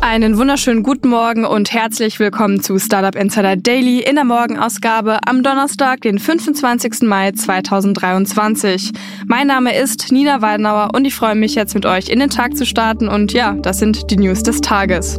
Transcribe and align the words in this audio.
Einen 0.00 0.38
wunderschönen 0.38 0.82
guten 0.82 1.08
Morgen 1.08 1.44
und 1.44 1.72
herzlich 1.72 2.18
willkommen 2.18 2.62
zu 2.62 2.78
Startup 2.78 3.14
Insider 3.20 3.56
Daily 3.56 4.00
in 4.00 4.14
der 4.14 4.24
Morgenausgabe 4.24 5.18
am 5.26 5.42
Donnerstag, 5.42 6.02
den 6.02 6.18
25. 6.18 7.02
Mai 7.02 7.32
2023. 7.32 8.92
Mein 9.26 9.46
Name 9.46 9.76
ist 9.76 10.12
Nina 10.12 10.42
Weidenauer 10.42 10.90
und 10.94 11.04
ich 11.04 11.14
freue 11.14 11.34
mich 11.34 11.54
jetzt 11.54 11.74
mit 11.74 11.86
euch 11.86 12.08
in 12.08 12.20
den 12.20 12.30
Tag 12.30 12.56
zu 12.56 12.66
starten 12.66 13.08
und 13.08 13.32
ja, 13.32 13.54
das 13.54 13.78
sind 13.78 14.10
die 14.10 14.16
News 14.16 14.42
des 14.42 14.60
Tages. 14.60 15.18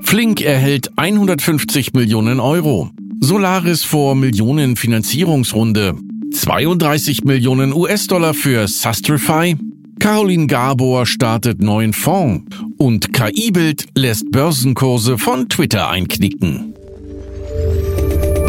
Flink 0.00 0.40
erhält 0.40 0.90
150 0.96 1.92
Millionen 1.94 2.40
Euro. 2.40 2.90
Solaris 3.20 3.82
vor 3.82 4.14
Millionen 4.14 4.76
Finanzierungsrunde. 4.76 5.96
32 6.32 7.24
Millionen 7.24 7.72
US-Dollar 7.72 8.34
für 8.34 8.68
Sustrify. 8.68 9.56
Caroline 9.98 10.46
Gabor 10.46 11.06
startet 11.06 11.60
neuen 11.60 11.92
Fonds 11.92 12.44
und 12.78 13.12
KI-Bild 13.12 13.86
lässt 13.94 14.30
Börsenkurse 14.30 15.18
von 15.18 15.48
Twitter 15.48 15.88
einknicken. 15.88 16.74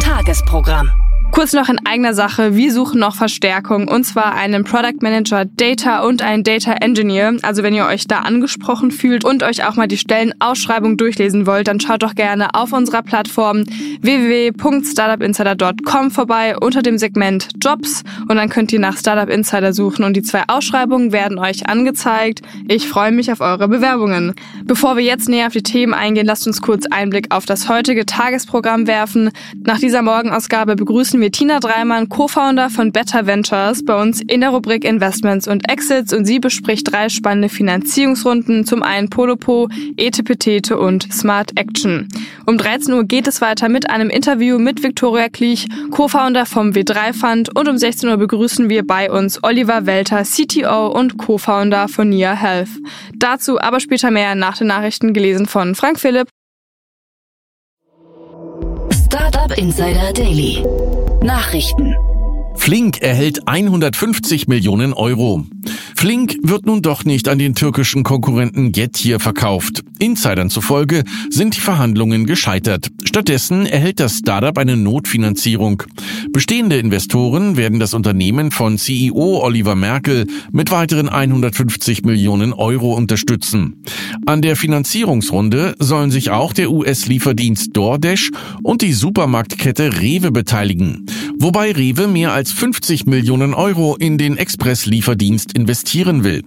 Tagesprogramm. 0.00 0.90
Kurz 1.30 1.52
noch 1.52 1.68
in 1.68 1.78
eigener 1.86 2.14
Sache, 2.14 2.56
wir 2.56 2.72
suchen 2.72 3.00
noch 3.00 3.14
Verstärkung 3.14 3.86
und 3.86 4.04
zwar 4.04 4.34
einen 4.34 4.64
Product 4.64 5.02
Manager 5.02 5.44
Data 5.44 6.00
und 6.00 6.22
einen 6.22 6.42
Data 6.42 6.72
Engineer. 6.72 7.36
Also 7.42 7.62
wenn 7.62 7.74
ihr 7.74 7.86
euch 7.86 8.08
da 8.08 8.20
angesprochen 8.20 8.90
fühlt 8.90 9.24
und 9.24 9.42
euch 9.42 9.64
auch 9.64 9.76
mal 9.76 9.86
die 9.86 9.98
Stellenausschreibung 9.98 10.96
durchlesen 10.96 11.46
wollt, 11.46 11.68
dann 11.68 11.80
schaut 11.80 12.02
doch 12.02 12.16
gerne 12.16 12.54
auf 12.54 12.72
unserer 12.72 13.02
Plattform 13.02 13.64
www.startupinsider.com 14.00 16.10
vorbei 16.10 16.56
unter 16.58 16.82
dem 16.82 16.98
Segment 16.98 17.48
Jobs 17.62 18.02
und 18.28 18.36
dann 18.36 18.48
könnt 18.48 18.72
ihr 18.72 18.80
nach 18.80 18.96
Startup 18.96 19.28
Insider 19.28 19.72
suchen 19.72 20.04
und 20.04 20.14
die 20.14 20.22
zwei 20.22 20.42
Ausschreibungen 20.48 21.12
werden 21.12 21.38
euch 21.38 21.68
angezeigt. 21.68 22.42
Ich 22.66 22.88
freue 22.88 23.12
mich 23.12 23.30
auf 23.30 23.40
eure 23.40 23.68
Bewerbungen. 23.68 24.34
Bevor 24.64 24.96
wir 24.96 25.04
jetzt 25.04 25.28
näher 25.28 25.46
auf 25.46 25.52
die 25.52 25.62
Themen 25.62 25.94
eingehen, 25.94 26.26
lasst 26.26 26.46
uns 26.46 26.62
kurz 26.62 26.86
Einblick 26.90 27.34
auf 27.34 27.46
das 27.46 27.68
heutige 27.68 28.06
Tagesprogramm 28.06 28.86
werfen. 28.86 29.30
Nach 29.64 29.78
dieser 29.78 30.02
Morgenausgabe 30.02 30.74
begrüßen 30.74 31.17
begrüßen 31.18 31.22
wir 31.22 31.32
Tina 31.32 31.58
Dreimann, 31.58 32.08
Co-Founder 32.08 32.70
von 32.70 32.92
Better 32.92 33.26
Ventures, 33.26 33.84
bei 33.84 34.00
uns 34.00 34.20
in 34.20 34.40
der 34.40 34.50
Rubrik 34.50 34.84
Investments 34.84 35.48
und 35.48 35.68
Exits 35.68 36.12
und 36.12 36.24
sie 36.24 36.38
bespricht 36.38 36.92
drei 36.92 37.08
spannende 37.08 37.48
Finanzierungsrunden, 37.48 38.64
zum 38.64 38.82
einen 38.82 39.10
Polopo, 39.10 39.68
Etepetete 39.96 40.78
und 40.78 41.12
Smart 41.12 41.50
Action. 41.56 42.08
Um 42.46 42.56
13 42.56 42.94
Uhr 42.94 43.04
geht 43.04 43.26
es 43.26 43.40
weiter 43.40 43.68
mit 43.68 43.90
einem 43.90 44.10
Interview 44.10 44.58
mit 44.58 44.82
Viktoria 44.82 45.28
Klich, 45.28 45.66
Co-Founder 45.90 46.46
vom 46.46 46.70
W3 46.70 47.12
Fund 47.12 47.56
und 47.56 47.68
um 47.68 47.78
16 47.78 48.08
Uhr 48.08 48.16
begrüßen 48.16 48.68
wir 48.68 48.86
bei 48.86 49.10
uns 49.10 49.42
Oliver 49.42 49.86
Welter, 49.86 50.22
CTO 50.22 50.86
und 50.88 51.18
Co-Founder 51.18 51.88
von 51.88 52.10
Nia 52.10 52.34
Health. 52.34 52.70
Dazu 53.16 53.60
aber 53.60 53.80
später 53.80 54.10
mehr 54.10 54.34
nach 54.34 54.58
den 54.58 54.68
Nachrichten 54.68 55.12
gelesen 55.12 55.46
von 55.46 55.74
Frank 55.74 55.98
Philipp. 55.98 56.28
Startup 58.92 59.56
Insider 59.58 60.12
Daily. 60.12 60.97
Nachrichten. 61.22 61.96
Flink 62.58 63.00
erhält 63.00 63.48
150 63.48 64.46
Millionen 64.48 64.92
Euro. 64.92 65.46
Flink 65.96 66.36
wird 66.42 66.66
nun 66.66 66.82
doch 66.82 67.04
nicht 67.04 67.28
an 67.28 67.38
den 67.38 67.54
türkischen 67.54 68.04
Konkurrenten 68.04 68.72
Getir 68.72 69.18
verkauft. 69.18 69.82
Insidern 69.98 70.48
zufolge 70.48 71.02
sind 71.28 71.56
die 71.56 71.60
Verhandlungen 71.60 72.24
gescheitert. 72.24 72.88
Stattdessen 73.04 73.66
erhält 73.66 73.98
das 73.98 74.18
Startup 74.18 74.56
eine 74.58 74.76
Notfinanzierung. 74.76 75.82
Bestehende 76.32 76.78
Investoren 76.78 77.56
werden 77.56 77.80
das 77.80 77.94
Unternehmen 77.94 78.52
von 78.52 78.78
CEO 78.78 79.42
Oliver 79.42 79.74
Merkel 79.74 80.26
mit 80.52 80.70
weiteren 80.70 81.08
150 81.08 82.04
Millionen 82.04 82.52
Euro 82.52 82.94
unterstützen. 82.94 83.82
An 84.26 84.40
der 84.40 84.54
Finanzierungsrunde 84.54 85.74
sollen 85.80 86.10
sich 86.10 86.30
auch 86.30 86.52
der 86.52 86.70
US-Lieferdienst 86.70 87.76
DoorDash 87.76 88.30
und 88.62 88.82
die 88.82 88.92
Supermarktkette 88.92 90.00
Rewe 90.00 90.30
beteiligen, 90.30 91.06
wobei 91.38 91.72
Rewe 91.72 92.06
mehr 92.06 92.32
als 92.32 92.47
50 92.52 93.06
Millionen 93.06 93.54
Euro 93.54 93.96
in 93.96 94.18
den 94.18 94.36
Express-Lieferdienst 94.36 95.52
investieren 95.56 96.24
will. 96.24 96.42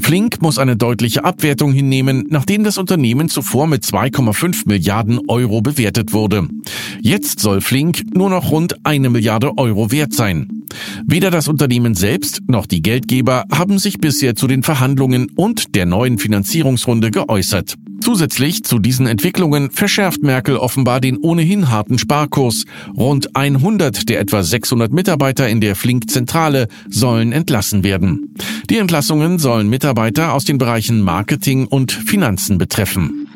Flink 0.00 0.40
muss 0.40 0.58
eine 0.58 0.76
deutliche 0.76 1.24
Abwertung 1.24 1.72
hinnehmen, 1.72 2.26
nachdem 2.30 2.64
das 2.64 2.78
Unternehmen 2.78 3.28
zuvor 3.28 3.66
mit 3.66 3.84
2,5 3.84 4.62
Milliarden 4.66 5.20
Euro 5.28 5.60
bewertet 5.60 6.12
wurde. 6.12 6.48
Jetzt 7.00 7.40
soll 7.40 7.60
Flink 7.60 8.02
nur 8.14 8.30
noch 8.30 8.50
rund 8.50 8.76
eine 8.84 9.10
Milliarde 9.10 9.58
Euro 9.58 9.90
wert 9.90 10.14
sein. 10.14 10.64
Weder 11.06 11.30
das 11.30 11.48
Unternehmen 11.48 11.94
selbst 11.94 12.42
noch 12.46 12.66
die 12.66 12.82
Geldgeber 12.82 13.44
haben 13.52 13.78
sich 13.78 13.98
bisher 13.98 14.36
zu 14.36 14.46
den 14.46 14.62
Verhandlungen 14.62 15.30
und 15.36 15.74
der 15.74 15.86
neuen 15.86 16.18
Finanzierungsrunde 16.18 17.10
geäußert. 17.10 17.76
Zusätzlich 18.00 18.64
zu 18.64 18.78
diesen 18.78 19.06
Entwicklungen 19.06 19.70
verschärft 19.70 20.22
Merkel 20.22 20.56
offenbar 20.56 21.00
den 21.00 21.18
ohnehin 21.18 21.70
harten 21.70 21.98
Sparkurs. 21.98 22.64
Rund 22.96 23.36
100 23.36 24.08
der 24.08 24.20
etwa 24.20 24.42
600 24.42 24.92
Mitarbeiter 24.92 25.48
in 25.48 25.60
der 25.60 25.76
Flink-Zentrale 25.76 26.68
sollen 26.88 27.32
entlassen 27.32 27.84
werden. 27.84 28.34
Die 28.70 28.78
Entlassungen 28.78 29.38
sollen 29.38 29.68
Mitarbeiter 29.68 30.32
aus 30.32 30.44
den 30.44 30.58
Bereichen 30.58 31.00
Marketing 31.02 31.66
und 31.66 31.92
Finanzen 31.92 32.58
betreffen. 32.58 33.29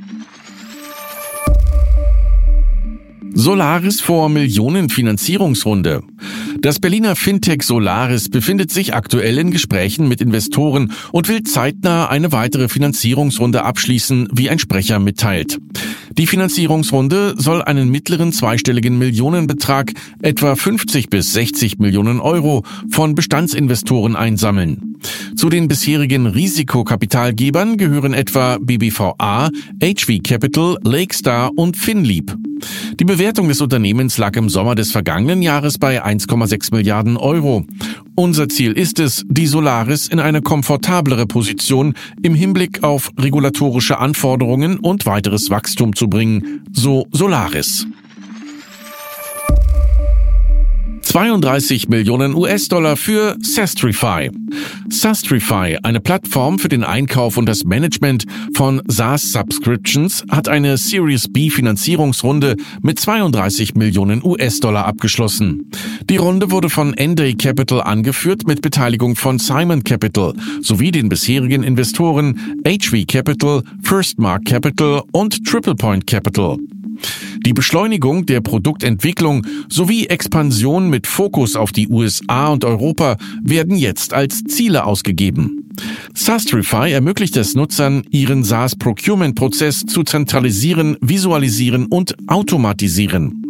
Solaris 3.37 4.01
vor 4.01 4.29
Millionenfinanzierungsrunde. 4.29 6.03
Das 6.61 6.79
Berliner 6.79 7.17
Fintech 7.17 7.65
Solaris 7.65 8.29
befindet 8.29 8.71
sich 8.71 8.95
aktuell 8.95 9.39
in 9.39 9.51
Gesprächen 9.51 10.07
mit 10.07 10.21
Investoren 10.21 10.93
und 11.11 11.29
will 11.29 11.43
zeitnah 11.43 12.07
eine 12.07 12.31
weitere 12.31 12.69
Finanzierungsrunde 12.69 13.65
abschließen, 13.65 14.29
wie 14.33 14.49
ein 14.51 14.61
Sprecher 14.61 15.01
mitteilt. 15.01 15.59
Die 16.17 16.29
Finanzierungsrunde 16.29 17.35
soll 17.37 17.61
einen 17.61 17.91
mittleren 17.91 18.33
zweistelligen 18.33 18.99
Millionenbetrag, 18.99 19.93
etwa 20.23 20.55
50 20.55 21.11
bis 21.11 21.33
60 21.33 21.81
Millionen 21.81 22.21
Euro, 22.21 22.63
von 22.89 23.17
Bestandsinvestoren 23.17 24.15
einsammeln. 24.15 24.94
Zu 25.37 25.49
den 25.49 25.69
bisherigen 25.69 26.27
Risikokapitalgebern 26.27 27.77
gehören 27.77 28.15
etwa 28.15 28.59
BBVA, 28.61 29.51
HV 29.83 30.23
Capital, 30.23 30.79
Lakestar 30.83 31.51
und 31.57 31.77
Finlieb. 31.77 32.35
Die 32.99 33.05
Bewertung 33.05 33.49
des 33.49 33.61
Unternehmens 33.61 34.19
lag 34.19 34.37
im 34.37 34.49
Sommer 34.49 34.75
des 34.75 34.93
vergangenen 34.93 35.43
Jahres 35.43 35.79
bei 35.79 36.05
1,6 36.05 36.75
Milliarden 36.75 37.17
Euro. 37.17 37.65
Unser 38.15 38.49
Ziel 38.49 38.73
ist 38.73 39.01
es, 39.01 39.25
die 39.29 39.47
Solaris 39.47 40.09
in 40.09 40.21
eine 40.21 40.41
komfortablere 40.41 41.27
Position 41.27 41.95
im 42.23 42.35
Hinblick 42.35 42.85
auf 42.85 43.11
regulatorische 43.19 43.99
Anforderungen 43.99 44.79
und 44.79 45.07
weiteres 45.07 45.51
Wachstum 45.51 45.97
zu 45.97 46.09
bringen, 46.09 46.63
so 46.73 47.07
Solaris. 47.11 47.87
32 51.05 51.89
Millionen 51.89 52.35
US-Dollar 52.35 52.97
für 52.97 53.37
Sastrify. 53.41 54.31
Sastrify, 54.89 55.79
eine 55.83 56.01
Plattform 56.01 56.59
für 56.59 56.69
den 56.69 56.85
Einkauf 56.85 57.37
und 57.37 57.47
das 57.47 57.65
Management 57.65 58.25
von 58.55 58.83
SaaS-Subscriptions, 58.87 60.25
hat 60.31 60.49
eine 60.49 60.77
Series 60.77 61.33
B 61.33 61.51
Finanzierungsrunde 61.51 62.57
mit 62.83 62.99
32 62.99 63.75
Millionen 63.75 64.25
US-Dollar 64.25 64.87
abgeschlossen. 64.87 65.71
Die 66.09 66.17
Runde 66.17 66.51
wurde 66.51 66.71
von 66.71 66.95
Enday 66.95 67.35
Capital 67.35 67.83
angeführt 67.83 68.47
mit 68.47 68.63
Beteiligung 68.63 69.17
von 69.17 69.39
Simon 69.39 69.85
Capital 69.85 70.35
sowie 70.61 70.91
den 70.91 71.09
bisherigen 71.09 71.63
Investoren 71.63 72.63
HV 72.67 73.07
Capital, 73.07 73.63
Firstmark 73.83 74.45
Capital 74.45 75.03
und 75.13 75.45
Triple 75.45 75.75
Point 75.75 76.07
Capital. 76.07 76.59
Die 77.45 77.53
Beschleunigung 77.53 78.27
der 78.27 78.41
Produktentwicklung 78.41 79.47
sowie 79.69 80.07
Expansion 80.07 80.89
mit 80.89 81.07
Fokus 81.07 81.57
auf 81.57 81.73
die 81.73 81.89
USA 81.89 82.49
und 82.49 82.65
Europa 82.65 83.17
werden 83.43 83.77
jetzt 83.77 84.15
als 84.15 84.45
Ziele 84.45 84.85
ausgegeben. 84.85 85.71
Sastrify 86.15 86.93
ermöglicht 86.93 87.37
es 87.37 87.55
Nutzern, 87.55 88.03
ihren 88.11 88.45
SaaS-Procurement-Prozess 88.45 89.81
zu 89.87 90.05
zentralisieren, 90.05 90.97
visualisieren 91.01 91.87
und 91.87 92.15
automatisieren. 92.29 93.43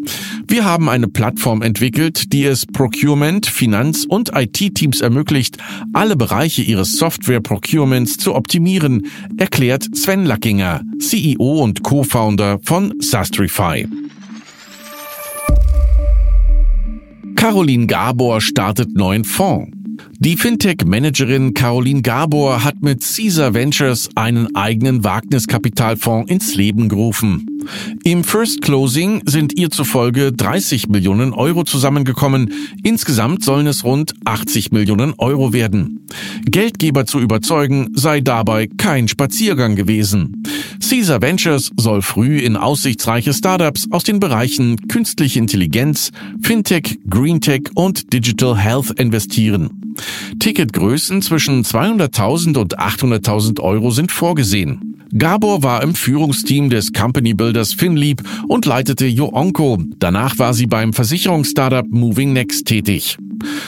Wir 0.47 0.65
haben 0.65 0.89
eine 0.89 1.09
Plattform 1.09 1.63
entwickelt, 1.63 2.33
die 2.33 2.45
es 2.45 2.67
Procurement, 2.67 3.47
Finanz- 3.47 4.05
und 4.07 4.31
IT-Teams 4.35 5.01
ermöglicht, 5.01 5.57
alle 5.93 6.17
Bereiche 6.17 6.63
ihres 6.63 6.93
Software-Procurements 6.93 8.19
zu 8.19 8.35
optimieren, 8.35 9.07
erklärt 9.39 9.87
Sven 9.97 10.27
Lackinger, 10.27 10.83
CEO 10.99 11.63
und 11.63 11.83
Co-Founder 11.83 12.59
von 12.63 12.95
Sastrify. 13.01 13.87
Caroline 17.37 17.87
Gabor 17.87 18.41
startet 18.41 18.95
neuen 18.95 19.25
Fonds. 19.25 19.71
Die 20.19 20.37
Fintech-Managerin 20.37 21.55
Caroline 21.55 22.03
Gabor 22.03 22.65
hat 22.65 22.83
mit 22.83 23.05
Caesar 23.05 23.55
Ventures 23.55 24.09
einen 24.15 24.55
eigenen 24.55 25.05
Wagniskapitalfonds 25.05 26.31
ins 26.31 26.55
Leben 26.55 26.89
gerufen. 26.89 27.54
Im 28.05 28.25
First 28.25 28.63
Closing 28.63 29.23
sind 29.27 29.59
ihr 29.59 29.71
zufolge 29.71 30.33
30 30.33 30.89
Millionen 30.89 31.33
Euro 31.33 31.65
zusammengekommen. 31.65 32.53
Insgesamt 32.83 33.45
sollen 33.45 33.67
es 33.67 33.85
rund 33.85 34.15
80 34.25 34.73
Millionen 34.73 35.15
Euro 35.19 35.53
werden. 35.53 36.07
Geldgeber 36.45 37.07
zu 37.07 37.21
überzeugen 37.21 37.91
sei 37.95 38.21
dabei 38.21 38.67
kein 38.67 39.09
Spaziergang 39.09 39.77
gewesen. 39.77 40.43
Caesar 40.89 41.23
Ventures 41.23 41.71
soll 41.77 42.03
früh 42.03 42.39
in 42.39 42.57
aussichtsreiche 42.57 43.33
Startups 43.33 43.89
aus 43.91 44.05
den 44.05 44.21
Bereichen 44.21 44.89
künstliche 44.89 45.39
Intelligenz, 45.39 46.11
Fintech, 46.43 46.99
Greentech 47.09 47.71
und 47.75 48.13
Digital 48.13 48.57
Health 48.57 48.91
investieren. 48.99 49.95
Ticketgrößen 50.39 51.23
zwischen 51.23 51.65
200.000 51.65 52.59
und 52.59 52.79
800.000 52.79 53.61
Euro 53.61 53.91
sind 53.91 54.13
vorgesehen. 54.13 54.94
Gabor 55.17 55.63
war 55.63 55.83
im 55.83 55.95
Führungsteam 55.95 56.71
des 56.71 56.93
Company 56.93 57.35
Builders 57.35 57.73
FinLeap 57.73 58.23
und 58.49 58.67
leitete 58.67 59.07
Yoonko. 59.07 59.79
Danach 60.01 60.39
war 60.41 60.55
sie 60.55 60.67
beim 60.67 60.93
Versicherungsstartup 60.93 61.87
Moving 61.91 62.33
Next 62.33 62.67
tätig. 62.67 63.17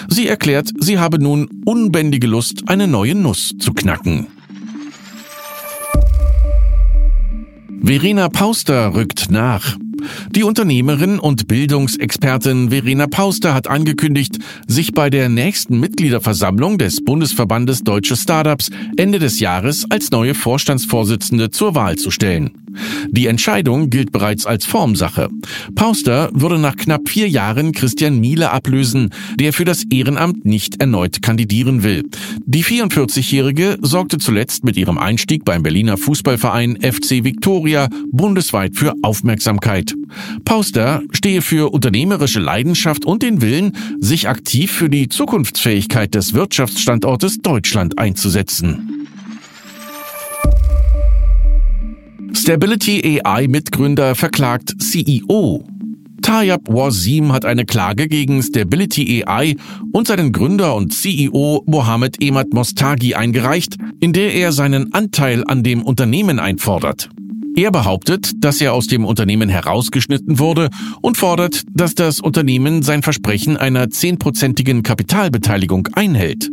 Sie 0.08 0.26
erklärt, 0.26 0.70
sie 0.80 0.98
habe 0.98 1.20
nun 1.20 1.48
unbändige 1.64 2.26
Lust, 2.26 2.68
eine 2.68 2.88
neue 2.88 3.14
Nuss 3.14 3.52
zu 3.58 3.72
knacken. 3.72 4.26
Verena 7.80 8.28
Pauster 8.28 8.94
rückt 8.94 9.30
nach. 9.30 9.76
Die 10.30 10.42
Unternehmerin 10.42 11.18
und 11.18 11.48
Bildungsexpertin 11.48 12.70
Verena 12.70 13.06
Pauster 13.06 13.54
hat 13.54 13.68
angekündigt, 13.68 14.38
sich 14.66 14.92
bei 14.92 15.10
der 15.10 15.28
nächsten 15.28 15.80
Mitgliederversammlung 15.80 16.78
des 16.78 17.04
Bundesverbandes 17.04 17.82
Deutsche 17.82 18.16
Startups 18.16 18.70
Ende 18.96 19.18
des 19.18 19.40
Jahres 19.40 19.86
als 19.90 20.10
neue 20.10 20.34
Vorstandsvorsitzende 20.34 21.50
zur 21.50 21.74
Wahl 21.74 21.96
zu 21.96 22.10
stellen. 22.10 22.65
Die 23.08 23.26
Entscheidung 23.26 23.90
gilt 23.90 24.12
bereits 24.12 24.46
als 24.46 24.66
Formsache. 24.66 25.28
Pauster 25.74 26.30
würde 26.32 26.58
nach 26.58 26.76
knapp 26.76 27.08
vier 27.08 27.28
Jahren 27.28 27.72
Christian 27.72 28.18
Miele 28.20 28.50
ablösen, 28.50 29.10
der 29.38 29.52
für 29.52 29.64
das 29.64 29.84
Ehrenamt 29.90 30.44
nicht 30.44 30.80
erneut 30.80 31.22
kandidieren 31.22 31.82
will. 31.82 32.04
Die 32.44 32.64
44-Jährige 32.64 33.78
sorgte 33.82 34.18
zuletzt 34.18 34.64
mit 34.64 34.76
ihrem 34.76 34.98
Einstieg 34.98 35.44
beim 35.44 35.62
Berliner 35.62 35.96
Fußballverein 35.96 36.78
FC 36.80 37.24
Victoria 37.24 37.88
bundesweit 38.10 38.76
für 38.76 38.94
Aufmerksamkeit. 39.02 39.94
Pauster 40.44 41.02
stehe 41.12 41.42
für 41.42 41.72
unternehmerische 41.72 42.40
Leidenschaft 42.40 43.04
und 43.04 43.22
den 43.22 43.40
Willen, 43.40 43.72
sich 44.00 44.28
aktiv 44.28 44.70
für 44.72 44.88
die 44.88 45.08
Zukunftsfähigkeit 45.08 46.14
des 46.14 46.34
Wirtschaftsstandortes 46.34 47.38
Deutschland 47.38 47.98
einzusetzen. 47.98 48.95
Stability 52.46 53.20
AI 53.24 53.48
Mitgründer 53.48 54.14
verklagt 54.14 54.80
CEO. 54.80 55.66
Tayyab 56.22 56.68
Wazim 56.68 57.32
hat 57.32 57.44
eine 57.44 57.64
Klage 57.64 58.06
gegen 58.06 58.40
Stability 58.40 59.24
AI 59.26 59.56
und 59.92 60.06
seinen 60.06 60.30
Gründer 60.30 60.76
und 60.76 60.94
CEO 60.94 61.64
Mohammed 61.66 62.22
Emad 62.22 62.54
Mostagi 62.54 63.16
eingereicht, 63.16 63.78
in 63.98 64.12
der 64.12 64.32
er 64.32 64.52
seinen 64.52 64.94
Anteil 64.94 65.42
an 65.48 65.64
dem 65.64 65.82
Unternehmen 65.82 66.38
einfordert. 66.38 67.10
Er 67.58 67.70
behauptet, 67.70 68.32
dass 68.44 68.60
er 68.60 68.74
aus 68.74 68.86
dem 68.86 69.06
Unternehmen 69.06 69.48
herausgeschnitten 69.48 70.38
wurde 70.38 70.68
und 71.00 71.16
fordert, 71.16 71.62
dass 71.72 71.94
das 71.94 72.20
Unternehmen 72.20 72.82
sein 72.82 73.02
Versprechen 73.02 73.56
einer 73.56 73.88
zehnprozentigen 73.88 74.82
Kapitalbeteiligung 74.82 75.88
einhält. 75.94 76.50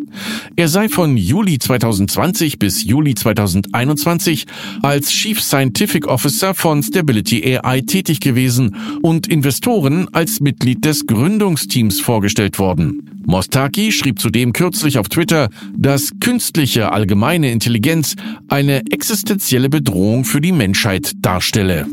Er 0.56 0.70
sei 0.70 0.88
von 0.88 1.18
Juli 1.18 1.60
2020 1.60 2.58
bis 2.58 2.86
Juli 2.86 3.16
2021 3.16 4.46
als 4.82 5.10
Chief 5.10 5.42
Scientific 5.42 6.08
Officer 6.08 6.54
von 6.54 6.82
Stability 6.82 7.58
AI 7.58 7.82
tätig 7.82 8.22
gewesen 8.22 8.78
und 9.02 9.28
Investoren 9.28 10.08
als 10.14 10.40
Mitglied 10.40 10.86
des 10.86 11.06
Gründungsteams 11.06 12.00
vorgestellt 12.00 12.60
worden. 12.60 13.13
Mostaki 13.26 13.92
schrieb 13.92 14.20
zudem 14.20 14.54
kürzlich 14.54 14.98
auf 14.98 15.10
Twitter, 15.10 15.50
dass 15.76 16.12
künstliche 16.20 16.92
allgemeine 16.92 17.52
Intelligenz 17.52 18.16
eine 18.48 18.82
existenzielle 18.92 19.70
Bedrohung 19.70 20.26
für 20.26 20.42
die 20.42 20.52
Menschheit 20.52 21.14
darstelle. 21.22 21.88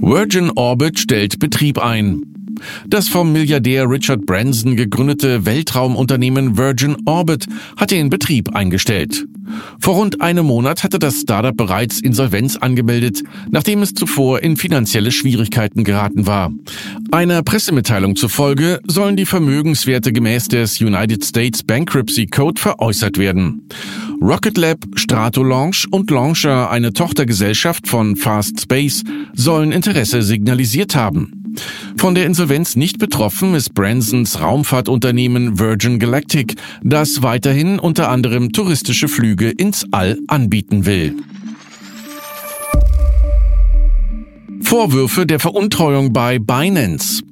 Virgin 0.00 0.50
Orbit 0.54 0.98
stellt 0.98 1.38
Betrieb 1.38 1.78
ein. 1.78 2.22
Das 2.86 3.08
vom 3.08 3.32
Milliardär 3.32 3.88
Richard 3.88 4.26
Branson 4.26 4.76
gegründete 4.76 5.46
Weltraumunternehmen 5.46 6.56
Virgin 6.56 6.96
Orbit 7.06 7.46
hat 7.76 7.90
den 7.90 8.10
Betrieb 8.10 8.54
eingestellt. 8.54 9.26
Vor 9.80 9.94
rund 9.94 10.20
einem 10.20 10.46
Monat 10.46 10.84
hatte 10.84 10.98
das 10.98 11.20
Startup 11.20 11.56
bereits 11.56 12.00
Insolvenz 12.00 12.56
angemeldet, 12.56 13.22
nachdem 13.50 13.82
es 13.82 13.94
zuvor 13.94 14.42
in 14.42 14.56
finanzielle 14.56 15.12
Schwierigkeiten 15.12 15.84
geraten 15.84 16.26
war. 16.26 16.50
Einer 17.10 17.42
Pressemitteilung 17.42 18.16
zufolge 18.16 18.80
sollen 18.86 19.16
die 19.16 19.26
Vermögenswerte 19.26 20.12
gemäß 20.12 20.48
des 20.48 20.80
United 20.80 21.24
States 21.24 21.62
Bankruptcy 21.62 22.26
Code 22.26 22.60
veräußert 22.60 23.18
werden. 23.18 23.68
Rocket 24.20 24.56
Lab, 24.56 24.78
Stratolaunch 24.94 25.86
und 25.90 26.10
Launcher, 26.10 26.70
eine 26.70 26.92
Tochtergesellschaft 26.92 27.86
von 27.86 28.16
Fast 28.16 28.60
Space, 28.60 29.02
sollen 29.34 29.72
Interesse 29.72 30.22
signalisiert 30.22 30.96
haben. 30.96 31.43
Von 32.04 32.14
der 32.14 32.26
Insolvenz 32.26 32.76
nicht 32.76 32.98
betroffen 32.98 33.54
ist 33.54 33.72
Bransons 33.72 34.38
Raumfahrtunternehmen 34.38 35.58
Virgin 35.58 35.98
Galactic, 35.98 36.56
das 36.82 37.22
weiterhin 37.22 37.78
unter 37.78 38.10
anderem 38.10 38.52
touristische 38.52 39.08
Flüge 39.08 39.48
ins 39.48 39.86
All 39.90 40.18
anbieten 40.26 40.84
will. 40.84 41.16
Vorwürfe 44.60 45.24
der 45.24 45.40
Veruntreuung 45.40 46.12
bei 46.12 46.38
Binance. 46.38 47.22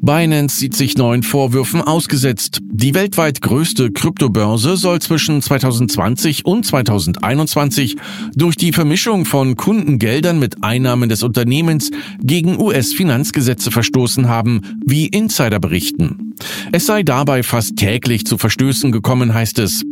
Binance 0.00 0.58
sieht 0.58 0.74
sich 0.74 0.96
neuen 0.96 1.22
Vorwürfen 1.22 1.80
ausgesetzt. 1.80 2.60
Die 2.62 2.94
weltweit 2.94 3.40
größte 3.40 3.90
Kryptobörse 3.90 4.76
soll 4.76 5.00
zwischen 5.00 5.40
2020 5.40 6.44
und 6.44 6.66
2021 6.66 7.96
durch 8.34 8.56
die 8.56 8.72
Vermischung 8.72 9.24
von 9.24 9.56
Kundengeldern 9.56 10.38
mit 10.38 10.62
Einnahmen 10.62 11.08
des 11.08 11.22
Unternehmens 11.22 11.90
gegen 12.22 12.60
US-Finanzgesetze 12.60 13.70
verstoßen 13.70 14.28
haben, 14.28 14.80
wie 14.84 15.06
Insider 15.06 15.60
berichten. 15.60 16.33
Es 16.72 16.86
sei 16.86 17.02
dabei 17.02 17.42
fast 17.42 17.76
täglich 17.76 18.24
zu 18.26 18.38
Verstößen 18.38 18.92
gekommen, 18.92 19.34
heißt 19.34 19.58
es. 19.58 19.82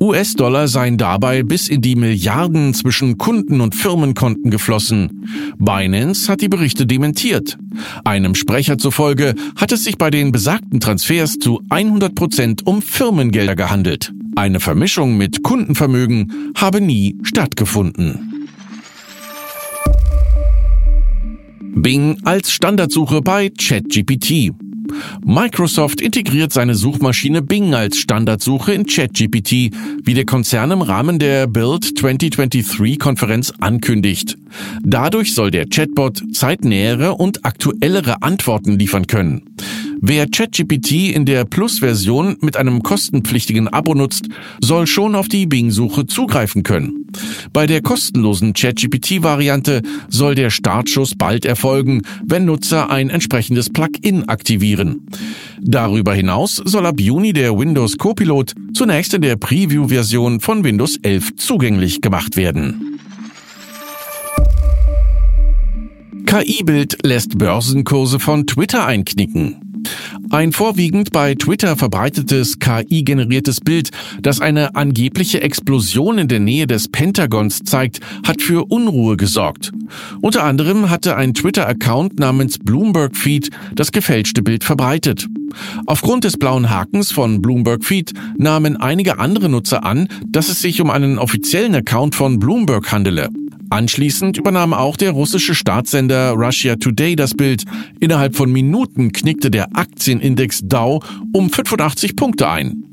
US-Dollar 0.00 0.68
seien 0.68 0.98
dabei 0.98 1.42
bis 1.42 1.68
in 1.68 1.80
die 1.80 1.96
Milliarden 1.96 2.74
zwischen 2.74 3.18
Kunden- 3.18 3.60
und 3.60 3.74
Firmenkonten 3.74 4.50
geflossen. 4.50 5.28
Binance 5.58 6.30
hat 6.30 6.40
die 6.40 6.48
Berichte 6.48 6.86
dementiert. 6.86 7.58
Einem 8.04 8.34
Sprecher 8.34 8.78
zufolge 8.78 9.34
hat 9.56 9.72
es 9.72 9.84
sich 9.84 9.98
bei 9.98 10.10
den 10.10 10.32
besagten 10.32 10.80
Transfers 10.80 11.38
zu 11.38 11.60
100 11.70 12.14
Prozent 12.14 12.66
um 12.66 12.82
Firmengelder 12.82 13.56
gehandelt. 13.56 14.12
Eine 14.36 14.60
Vermischung 14.60 15.16
mit 15.16 15.42
Kundenvermögen 15.42 16.52
habe 16.54 16.80
nie 16.80 17.16
stattgefunden. 17.24 18.48
Bing 21.74 22.18
als 22.24 22.50
Standardsuche 22.50 23.20
bei 23.22 23.50
ChatGPT. 23.50 24.52
Microsoft 25.24 26.00
integriert 26.00 26.52
seine 26.52 26.74
Suchmaschine 26.74 27.42
Bing 27.42 27.74
als 27.74 27.98
Standardsuche 27.98 28.72
in 28.72 28.86
ChatGPT, 28.86 29.72
wie 30.02 30.14
der 30.14 30.24
Konzern 30.24 30.70
im 30.70 30.82
Rahmen 30.82 31.18
der 31.18 31.46
Build 31.46 31.98
2023 31.98 32.98
Konferenz 32.98 33.52
ankündigt. 33.60 34.36
Dadurch 34.82 35.34
soll 35.34 35.50
der 35.50 35.66
Chatbot 35.68 36.22
zeitnähere 36.32 37.14
und 37.14 37.44
aktuellere 37.44 38.22
Antworten 38.22 38.78
liefern 38.78 39.06
können. 39.06 39.42
Wer 40.00 40.28
ChatGPT 40.28 41.12
in 41.12 41.24
der 41.24 41.44
Plus-Version 41.44 42.36
mit 42.40 42.56
einem 42.56 42.82
kostenpflichtigen 42.82 43.66
Abo 43.68 43.94
nutzt, 43.94 44.28
soll 44.60 44.86
schon 44.86 45.14
auf 45.16 45.26
die 45.28 45.46
Bing-Suche 45.46 46.06
zugreifen 46.06 46.62
können. 46.62 47.06
Bei 47.52 47.66
der 47.66 47.82
kostenlosen 47.82 48.52
ChatGPT-Variante 48.52 49.82
soll 50.08 50.36
der 50.36 50.50
Startschuss 50.50 51.14
bald 51.16 51.44
erfolgen, 51.44 52.02
wenn 52.24 52.44
Nutzer 52.44 52.90
ein 52.90 53.10
entsprechendes 53.10 53.70
Plugin 53.70 54.28
aktivieren. 54.28 55.06
Darüber 55.60 56.14
hinaus 56.14 56.62
soll 56.64 56.86
ab 56.86 57.00
Juni 57.00 57.32
der 57.32 57.58
Windows 57.58 57.98
Copilot 57.98 58.54
zunächst 58.74 59.14
in 59.14 59.22
der 59.22 59.36
Preview-Version 59.36 60.40
von 60.40 60.62
Windows 60.62 60.96
11 61.02 61.36
zugänglich 61.36 62.00
gemacht 62.00 62.36
werden. 62.36 63.00
KI-Bild 66.28 66.98
lässt 67.04 67.38
Börsenkurse 67.38 68.20
von 68.20 68.46
Twitter 68.46 68.84
einknicken. 68.84 69.82
Ein 70.28 70.52
vorwiegend 70.52 71.10
bei 71.10 71.34
Twitter 71.34 71.74
verbreitetes 71.74 72.58
KI-generiertes 72.58 73.62
Bild, 73.62 73.88
das 74.20 74.42
eine 74.42 74.74
angebliche 74.74 75.40
Explosion 75.40 76.18
in 76.18 76.28
der 76.28 76.40
Nähe 76.40 76.66
des 76.66 76.88
Pentagons 76.88 77.60
zeigt, 77.64 78.00
hat 78.26 78.42
für 78.42 78.70
Unruhe 78.70 79.16
gesorgt. 79.16 79.72
Unter 80.20 80.44
anderem 80.44 80.90
hatte 80.90 81.16
ein 81.16 81.32
Twitter-Account 81.32 82.20
namens 82.20 82.58
Bloomberg 82.58 83.16
Feed 83.16 83.48
das 83.74 83.90
gefälschte 83.90 84.42
Bild 84.42 84.64
verbreitet. 84.64 85.26
Aufgrund 85.86 86.24
des 86.24 86.36
blauen 86.36 86.68
Hakens 86.68 87.10
von 87.10 87.40
Bloomberg 87.40 87.86
Feed 87.86 88.12
nahmen 88.36 88.76
einige 88.76 89.18
andere 89.18 89.48
Nutzer 89.48 89.82
an, 89.82 90.08
dass 90.26 90.50
es 90.50 90.60
sich 90.60 90.82
um 90.82 90.90
einen 90.90 91.18
offiziellen 91.18 91.74
Account 91.74 92.14
von 92.14 92.38
Bloomberg 92.38 92.92
handele. 92.92 93.30
Anschließend 93.70 94.38
übernahm 94.38 94.72
auch 94.72 94.96
der 94.96 95.10
russische 95.10 95.54
Staatssender 95.54 96.32
Russia 96.32 96.76
Today 96.76 97.16
das 97.16 97.34
Bild. 97.34 97.64
Innerhalb 98.00 98.34
von 98.34 98.50
Minuten 98.50 99.12
knickte 99.12 99.50
der 99.50 99.68
Aktienindex 99.76 100.60
Dow 100.64 101.02
um 101.32 101.50
85 101.50 102.16
Punkte 102.16 102.48
ein. 102.48 102.84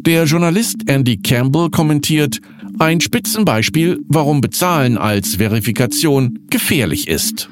Der 0.00 0.24
Journalist 0.24 0.88
Andy 0.88 1.18
Campbell 1.18 1.70
kommentiert, 1.70 2.40
ein 2.78 3.00
Spitzenbeispiel, 3.00 4.00
warum 4.08 4.40
Bezahlen 4.40 4.98
als 4.98 5.36
Verifikation 5.36 6.38
gefährlich 6.50 7.08
ist. 7.08 7.48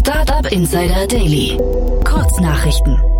Startup 0.00 0.50
Insider 0.52 1.06
Daily. 1.06 1.58
Kurznachrichten. 2.04 3.15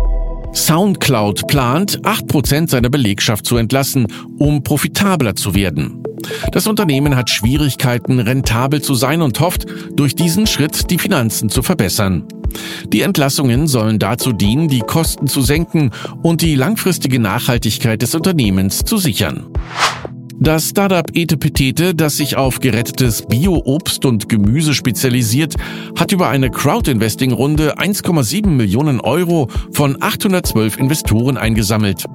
SoundCloud 0.57 1.47
plant, 1.47 2.01
8% 2.01 2.69
seiner 2.69 2.89
Belegschaft 2.89 3.45
zu 3.45 3.57
entlassen, 3.57 4.07
um 4.39 4.63
profitabler 4.63 5.35
zu 5.35 5.53
werden. 5.53 6.03
Das 6.51 6.65
Unternehmen 6.65 7.15
hat 7.15 7.29
Schwierigkeiten, 7.29 8.19
rentabel 8.19 8.81
zu 8.81 8.95
sein 8.95 9.21
und 9.21 9.39
hofft, 9.39 9.65
durch 9.95 10.15
diesen 10.15 10.47
Schritt 10.47 10.89
die 10.89 10.97
Finanzen 10.97 11.49
zu 11.49 11.61
verbessern. 11.61 12.23
Die 12.87 13.01
Entlassungen 13.01 13.67
sollen 13.67 13.99
dazu 13.99 14.33
dienen, 14.33 14.67
die 14.67 14.79
Kosten 14.79 15.27
zu 15.27 15.41
senken 15.41 15.91
und 16.23 16.41
die 16.41 16.55
langfristige 16.55 17.19
Nachhaltigkeit 17.19 18.01
des 18.01 18.15
Unternehmens 18.15 18.83
zu 18.83 18.97
sichern. 18.97 19.47
Das 20.39 20.69
Startup 20.69 21.09
Etepetete, 21.13 21.95
das 21.95 22.17
sich 22.17 22.37
auf 22.37 22.59
gerettetes 22.59 23.23
Bio-Obst 23.23 24.05
und 24.05 24.29
Gemüse 24.29 24.75
spezialisiert, 24.75 25.55
hat 25.97 26.11
über 26.11 26.29
eine 26.29 26.51
Crowd-Investing-Runde 26.51 27.79
1,7 27.79 28.47
Millionen 28.47 28.99
Euro 28.99 29.49
von 29.71 29.97
812 29.99 30.77
Investoren 30.77 31.37
eingesammelt. 31.37 32.05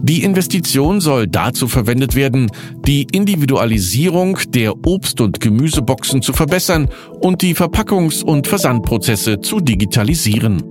Die 0.00 0.22
Investition 0.22 1.00
soll 1.00 1.26
dazu 1.26 1.66
verwendet 1.66 2.14
werden, 2.14 2.52
die 2.86 3.08
Individualisierung 3.10 4.38
der 4.50 4.74
Obst- 4.86 5.20
und 5.20 5.40
Gemüseboxen 5.40 6.22
zu 6.22 6.32
verbessern 6.32 6.88
und 7.20 7.42
die 7.42 7.56
Verpackungs- 7.56 8.22
und 8.22 8.46
Versandprozesse 8.46 9.40
zu 9.40 9.58
digitalisieren. 9.58 10.62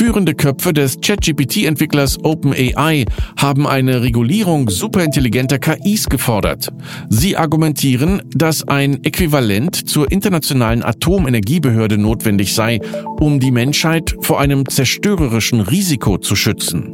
Führende 0.00 0.34
Köpfe 0.34 0.72
des 0.72 0.98
ChatGPT-Entwicklers 1.02 2.24
OpenAI 2.24 3.04
haben 3.36 3.66
eine 3.66 4.00
Regulierung 4.00 4.70
superintelligenter 4.70 5.58
KIs 5.58 6.08
gefordert. 6.08 6.72
Sie 7.10 7.36
argumentieren, 7.36 8.22
dass 8.34 8.66
ein 8.66 9.04
Äquivalent 9.04 9.76
zur 9.90 10.10
internationalen 10.10 10.82
Atomenergiebehörde 10.82 11.98
notwendig 11.98 12.54
sei, 12.54 12.80
um 13.18 13.40
die 13.40 13.50
Menschheit 13.50 14.16
vor 14.22 14.40
einem 14.40 14.66
zerstörerischen 14.66 15.60
Risiko 15.60 16.16
zu 16.16 16.34
schützen. 16.34 16.92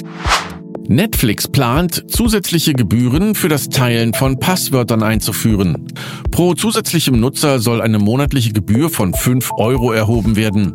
Netflix 0.89 1.49
plant, 1.49 2.05
zusätzliche 2.07 2.73
Gebühren 2.73 3.35
für 3.35 3.49
das 3.49 3.67
Teilen 3.67 4.13
von 4.13 4.39
Passwörtern 4.39 5.03
einzuführen. 5.03 5.87
Pro 6.31 6.53
zusätzlichem 6.53 7.19
Nutzer 7.19 7.59
soll 7.59 7.81
eine 7.81 7.99
monatliche 7.99 8.53
Gebühr 8.53 8.89
von 8.89 9.13
5 9.13 9.51
Euro 9.57 9.91
erhoben 9.91 10.37
werden. 10.37 10.73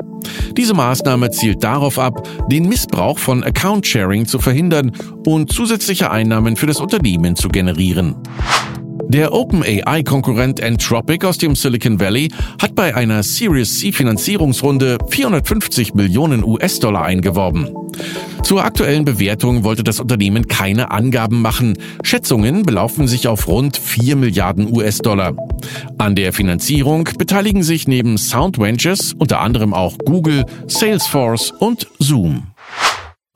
Diese 0.57 0.75
Maßnahme 0.75 1.31
zielt 1.31 1.65
darauf 1.65 1.99
ab, 1.99 2.29
den 2.51 2.69
Missbrauch 2.69 3.19
von 3.19 3.43
Account-Sharing 3.43 4.27
zu 4.27 4.39
verhindern 4.39 4.93
und 5.27 5.51
zusätzliche 5.51 6.11
Einnahmen 6.11 6.57
für 6.57 6.67
das 6.67 6.79
Unternehmen 6.79 7.35
zu 7.35 7.49
generieren. 7.49 8.17
Der 9.13 9.35
OpenAI-Konkurrent 9.35 10.63
Anthropic 10.63 11.27
aus 11.27 11.37
dem 11.37 11.55
Silicon 11.55 12.01
Valley 12.01 12.31
hat 12.59 12.75
bei 12.75 12.97
einer 12.97 13.23
Series 13.23 13.79
C 13.79 13.93
Finanzierungsrunde 13.93 14.97
450 15.11 15.93
Millionen 15.93 16.43
US-Dollar 16.43 17.05
eingeworben. 17.05 17.69
Zur 18.43 18.65
aktuellen 18.65 19.05
Bewertung 19.05 19.65
wollte 19.65 19.85
das 19.85 20.01
Unternehmen 20.01 20.49
keine 20.49 20.93
Angaben 20.93 21.43
machen. 21.43 21.77
Schätzungen 22.03 22.63
belaufen 22.63 23.07
sich 23.07 23.29
auf 23.29 23.49
rund 23.49 23.77
4 23.77 24.17
Milliarden 24.17 24.75
US-Dollar. 24.75 25.37
An 25.99 26.15
der 26.15 26.33
Finanzierung 26.33 27.07
beteiligen 27.19 27.63
sich 27.63 27.87
neben 27.87 28.17
Sound 28.17 28.59
Ventures 28.59 29.13
unter 29.13 29.41
anderem 29.41 29.75
auch 29.75 29.99
Google, 30.07 30.47
Salesforce 30.69 31.51
und 31.51 31.87
Zoom. 31.99 32.52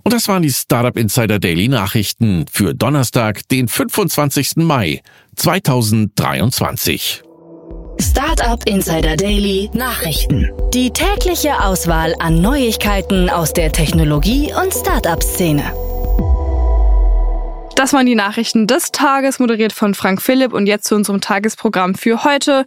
Und 0.06 0.12
das 0.12 0.28
waren 0.28 0.42
die 0.42 0.52
Startup 0.52 0.96
Insider 0.96 1.40
Daily 1.40 1.66
Nachrichten 1.66 2.46
für 2.48 2.75
Donnerstag, 2.75 3.40
den 3.48 3.66
25. 3.66 4.58
Mai 4.58 5.02
2023. 5.34 7.25
Startup 8.00 8.62
Insider 8.68 9.16
Daily 9.16 9.68
Nachrichten. 9.72 10.48
Die 10.72 10.92
tägliche 10.92 11.60
Auswahl 11.60 12.14
an 12.20 12.40
Neuigkeiten 12.40 13.28
aus 13.28 13.52
der 13.52 13.72
Technologie- 13.72 14.52
und 14.54 14.72
Startup-Szene. 14.72 15.72
Das 17.75 17.92
waren 17.92 18.06
die 18.06 18.14
Nachrichten 18.14 18.68
des 18.68 18.92
Tages, 18.92 19.40
moderiert 19.40 19.72
von 19.72 19.94
Frank 19.94 20.22
Philipp. 20.22 20.52
Und 20.52 20.66
jetzt 20.66 20.86
zu 20.86 20.94
unserem 20.94 21.20
Tagesprogramm 21.20 21.96
für 21.96 22.22
heute. 22.22 22.64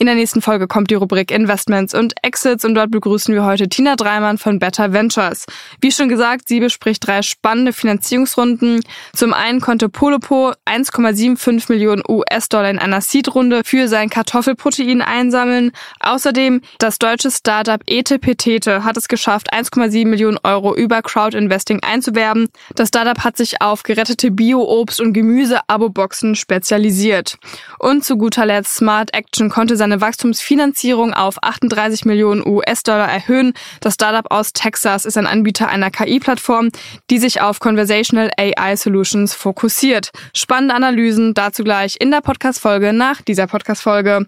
In 0.00 0.06
der 0.06 0.14
nächsten 0.14 0.40
Folge 0.40 0.68
kommt 0.68 0.92
die 0.92 0.94
Rubrik 0.94 1.32
Investments 1.32 1.92
und 1.92 2.14
Exits 2.22 2.64
und 2.64 2.76
dort 2.76 2.92
begrüßen 2.92 3.34
wir 3.34 3.44
heute 3.44 3.68
Tina 3.68 3.96
Dreimann 3.96 4.38
von 4.38 4.60
Better 4.60 4.92
Ventures. 4.92 5.44
Wie 5.80 5.90
schon 5.90 6.08
gesagt, 6.08 6.46
sie 6.46 6.60
bespricht 6.60 7.04
drei 7.04 7.22
spannende 7.22 7.72
Finanzierungsrunden. 7.72 8.80
Zum 9.12 9.34
einen 9.34 9.60
konnte 9.60 9.88
Polopo 9.88 10.52
1,75 10.66 11.64
Millionen 11.72 12.02
US-Dollar 12.08 12.70
in 12.70 12.78
einer 12.78 13.00
Seed-Runde 13.00 13.62
für 13.64 13.88
sein 13.88 14.08
Kartoffelprotein 14.08 15.02
einsammeln. 15.02 15.72
Außerdem 15.98 16.60
das 16.78 17.00
deutsche 17.00 17.32
Startup 17.32 17.82
Etepetete 17.84 18.84
hat 18.84 18.96
es 18.96 19.08
geschafft, 19.08 19.52
1,7 19.52 20.06
Millionen 20.06 20.38
Euro 20.44 20.76
über 20.76 21.02
Crowd-Investing 21.02 21.80
einzuwerben. 21.82 22.50
Das 22.76 22.90
Startup 22.90 23.24
hat 23.24 23.36
sich 23.36 23.60
auf 23.60 23.82
gerettete 23.82 24.30
Bio-Obst- 24.30 25.00
und 25.00 25.12
Gemüse-Abo-Boxen 25.12 26.36
spezialisiert. 26.36 27.36
Und 27.80 28.04
zu 28.04 28.16
guter 28.16 28.46
Letzt 28.46 28.76
Smart 28.76 29.12
Action 29.12 29.50
konnte 29.50 29.76
sein 29.76 29.87
seine 29.88 30.02
Wachstumsfinanzierung 30.02 31.14
auf 31.14 31.42
38 31.42 32.04
Millionen 32.04 32.46
US-Dollar 32.46 33.08
erhöhen. 33.10 33.54
Das 33.80 33.94
Startup 33.94 34.30
aus 34.30 34.52
Texas 34.52 35.06
ist 35.06 35.16
ein 35.16 35.26
Anbieter 35.26 35.68
einer 35.68 35.90
KI-Plattform, 35.90 36.68
die 37.08 37.18
sich 37.18 37.40
auf 37.40 37.58
Conversational 37.58 38.30
AI 38.36 38.76
Solutions 38.76 39.32
fokussiert. 39.32 40.10
Spannende 40.34 40.74
Analysen 40.74 41.32
dazu 41.32 41.64
gleich 41.64 41.96
in 42.00 42.10
der 42.10 42.20
Podcast-Folge 42.20 42.92
nach 42.92 43.22
dieser 43.22 43.46
Podcast-Folge. 43.46 44.26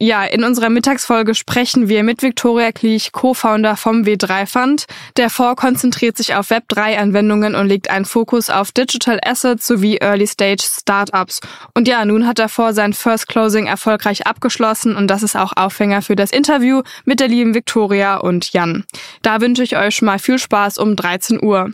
Ja, 0.00 0.22
in 0.22 0.44
unserer 0.44 0.70
Mittagsfolge 0.70 1.34
sprechen 1.34 1.88
wir 1.88 2.04
mit 2.04 2.22
Viktoria 2.22 2.70
Kliech, 2.70 3.10
Co-Founder 3.10 3.76
vom 3.76 4.02
W3 4.02 4.46
Fund. 4.46 4.84
Der 5.16 5.28
Fonds 5.28 5.60
konzentriert 5.60 6.16
sich 6.16 6.36
auf 6.36 6.52
Web3-Anwendungen 6.52 7.56
und 7.56 7.66
legt 7.66 7.90
einen 7.90 8.04
Fokus 8.04 8.48
auf 8.48 8.70
Digital 8.70 9.18
Assets 9.24 9.66
sowie 9.66 9.96
Early-Stage 9.96 10.62
Startups. 10.62 11.40
Und 11.74 11.88
ja, 11.88 12.04
nun 12.04 12.28
hat 12.28 12.38
der 12.38 12.48
Fonds 12.48 12.76
sein 12.76 12.92
First 12.92 13.26
Closing 13.26 13.66
erfolgreich 13.66 14.24
abgeschlossen 14.24 14.94
und 14.94 15.08
das 15.08 15.24
ist 15.24 15.34
auch 15.34 15.54
Aufhänger 15.56 16.00
für 16.00 16.14
das 16.14 16.30
Interview 16.30 16.82
mit 17.04 17.18
der 17.18 17.26
lieben 17.26 17.56
Viktoria 17.56 18.18
und 18.18 18.52
Jan. 18.52 18.84
Da 19.22 19.40
wünsche 19.40 19.64
ich 19.64 19.76
euch 19.76 19.96
schon 19.96 20.06
mal 20.06 20.20
viel 20.20 20.38
Spaß 20.38 20.78
um 20.78 20.94
13 20.94 21.42
Uhr. 21.42 21.72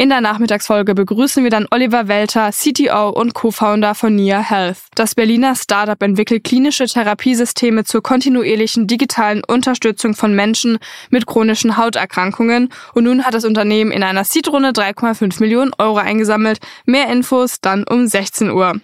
In 0.00 0.08
der 0.08 0.22
Nachmittagsfolge 0.22 0.94
begrüßen 0.94 1.44
wir 1.44 1.50
dann 1.50 1.66
Oliver 1.70 2.08
Welter, 2.08 2.52
CTO 2.52 3.10
und 3.10 3.34
Co-Founder 3.34 3.94
von 3.94 4.14
Nia 4.14 4.40
Health. 4.40 4.78
Das 4.94 5.14
Berliner 5.14 5.54
Startup 5.54 6.02
entwickelt 6.02 6.42
klinische 6.42 6.86
Therapiesysteme 6.86 7.84
zur 7.84 8.02
kontinuierlichen 8.02 8.86
digitalen 8.86 9.44
Unterstützung 9.44 10.14
von 10.14 10.34
Menschen 10.34 10.78
mit 11.10 11.26
chronischen 11.26 11.76
Hauterkrankungen 11.76 12.70
und 12.94 13.04
nun 13.04 13.26
hat 13.26 13.34
das 13.34 13.44
Unternehmen 13.44 13.92
in 13.92 14.02
einer 14.02 14.24
Seed-Runde 14.24 14.70
3,5 14.70 15.38
Millionen 15.38 15.72
Euro 15.76 15.98
eingesammelt. 15.98 16.60
Mehr 16.86 17.10
Infos 17.10 17.60
dann 17.60 17.84
um 17.84 18.06
16 18.06 18.48
Uhr. 18.52 18.80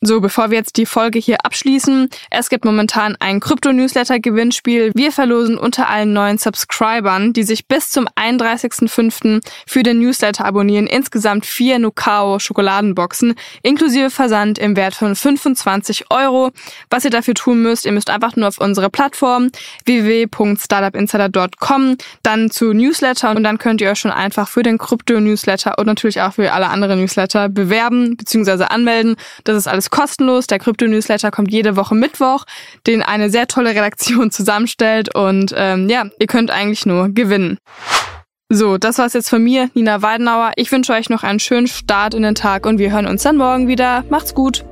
So, 0.00 0.20
bevor 0.20 0.52
wir 0.52 0.58
jetzt 0.58 0.76
die 0.76 0.86
Folge 0.86 1.18
hier 1.18 1.44
abschließen, 1.44 2.08
es 2.30 2.50
gibt 2.50 2.64
momentan 2.64 3.16
ein 3.18 3.40
Krypto-Newsletter-Gewinnspiel. 3.40 4.92
Wir 4.94 5.10
verlosen 5.10 5.58
unter 5.58 5.88
allen 5.88 6.12
neuen 6.12 6.38
Subscribern, 6.38 7.32
die 7.32 7.42
sich 7.42 7.66
bis 7.66 7.90
zum 7.90 8.06
31.05. 8.14 9.40
für 9.66 9.82
den 9.82 9.98
Newsletter 9.98 10.44
abonnieren, 10.44 10.86
insgesamt 10.86 11.46
vier 11.46 11.80
Nukao 11.80 12.38
Schokoladenboxen, 12.38 13.34
inklusive 13.64 14.10
Versand 14.10 14.60
im 14.60 14.76
Wert 14.76 14.94
von 14.94 15.16
25 15.16 16.04
Euro. 16.10 16.52
Was 16.90 17.04
ihr 17.04 17.10
dafür 17.10 17.34
tun 17.34 17.62
müsst, 17.62 17.84
ihr 17.84 17.90
müsst 17.90 18.08
einfach 18.08 18.36
nur 18.36 18.46
auf 18.46 18.58
unsere 18.58 18.90
Plattform 18.90 19.50
www.startupinsider.com, 19.84 21.96
dann 22.22 22.52
zu 22.52 22.72
Newsletter 22.72 23.34
und 23.34 23.42
dann 23.42 23.58
könnt 23.58 23.80
ihr 23.80 23.90
euch 23.90 23.98
schon 23.98 24.12
einfach 24.12 24.46
für 24.46 24.62
den 24.62 24.78
Krypto-Newsletter 24.78 25.76
und 25.76 25.86
natürlich 25.86 26.20
auch 26.20 26.34
für 26.34 26.52
alle 26.52 26.68
anderen 26.68 27.00
Newsletter 27.00 27.48
bewerben 27.48 28.16
bzw. 28.16 28.66
anmelden. 28.66 29.16
Das 29.42 29.56
ist 29.56 29.66
alles 29.66 29.87
ist 29.88 29.90
kostenlos. 29.90 30.46
Der 30.46 30.58
Krypto-Newsletter 30.58 31.30
kommt 31.30 31.50
jede 31.50 31.76
Woche 31.76 31.94
Mittwoch, 31.94 32.44
den 32.86 33.02
eine 33.02 33.30
sehr 33.30 33.46
tolle 33.46 33.70
Redaktion 33.70 34.30
zusammenstellt. 34.30 35.14
Und 35.14 35.52
ähm, 35.56 35.88
ja, 35.88 36.04
ihr 36.18 36.26
könnt 36.26 36.50
eigentlich 36.50 36.86
nur 36.86 37.08
gewinnen. 37.08 37.58
So, 38.50 38.78
das 38.78 38.96
war's 38.96 39.12
jetzt 39.12 39.28
von 39.28 39.42
mir, 39.42 39.68
Nina 39.74 40.00
Weidenauer. 40.00 40.52
Ich 40.56 40.72
wünsche 40.72 40.94
euch 40.94 41.10
noch 41.10 41.22
einen 41.22 41.38
schönen 41.38 41.66
Start 41.66 42.14
in 42.14 42.22
den 42.22 42.34
Tag 42.34 42.64
und 42.64 42.78
wir 42.78 42.90
hören 42.90 43.06
uns 43.06 43.22
dann 43.22 43.36
morgen 43.36 43.68
wieder. 43.68 44.04
Macht's 44.08 44.34
gut. 44.34 44.64